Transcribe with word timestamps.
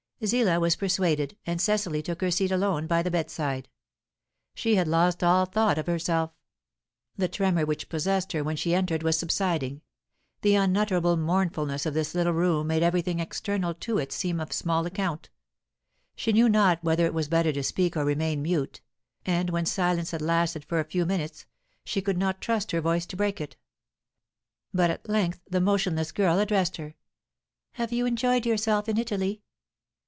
Zillah 0.23 0.59
was 0.59 0.75
persuaded, 0.75 1.35
and 1.47 1.59
Cecily 1.59 2.03
took 2.03 2.21
her 2.21 2.29
seat 2.29 2.51
alone 2.51 2.85
by 2.85 3.01
the 3.01 3.09
bedside. 3.09 3.67
She 4.53 4.75
had 4.75 4.87
lost 4.87 5.23
all 5.23 5.47
thought 5.47 5.79
of 5.79 5.87
herself. 5.87 6.29
The 7.17 7.27
tremor 7.27 7.65
which 7.65 7.89
possessed 7.89 8.31
her 8.33 8.43
when 8.43 8.55
she 8.55 8.75
entered 8.75 9.01
was 9.01 9.17
subsiding; 9.17 9.81
the 10.43 10.53
unutterable 10.53 11.17
mournfulness 11.17 11.87
of 11.87 11.95
this 11.95 12.13
little 12.13 12.33
room 12.33 12.67
made 12.67 12.83
everything 12.83 13.19
external 13.19 13.73
to 13.73 13.97
it 13.97 14.11
seem 14.11 14.39
of 14.39 14.53
small 14.53 14.85
account. 14.85 15.31
She 16.15 16.31
knew 16.31 16.47
not 16.47 16.83
whether 16.83 17.07
it 17.07 17.15
was 17.15 17.27
better 17.27 17.51
to 17.53 17.63
speak 17.63 17.97
or 17.97 18.05
remain 18.05 18.43
mute, 18.43 18.79
and 19.25 19.49
when 19.49 19.65
silence 19.65 20.11
had 20.11 20.21
lasted 20.21 20.63
for 20.65 20.79
a 20.79 20.85
few 20.85 21.03
minutes, 21.03 21.47
she 21.83 21.99
could 21.99 22.19
not 22.19 22.39
trust 22.41 22.69
her 22.73 22.81
voice 22.81 23.07
to 23.07 23.17
break 23.17 23.41
it. 23.41 23.57
But 24.71 24.91
at 24.91 25.09
length 25.09 25.41
the 25.49 25.61
motionless 25.61 26.11
girl 26.11 26.37
addressed 26.37 26.77
her. 26.77 26.93
"Have 27.71 27.91
you 27.91 28.05
enjoyed 28.05 28.45
yourself 28.45 28.87
in 28.87 28.99
Italy?" 28.99 29.41